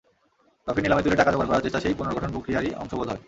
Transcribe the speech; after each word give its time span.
Trophy 0.67 0.81
নিলামে 0.81 1.03
তুলে 1.03 1.15
টাকা 1.15 1.31
জোগাড় 1.31 1.49
করার 1.49 1.63
চেষ্টা 1.63 1.79
সেই 1.79 1.95
পুনর্গঠনপ্রক্রিয়ারই 1.97 2.71
অংশ 2.75 2.91
বোধ 2.95 3.07
হয়। 3.09 3.19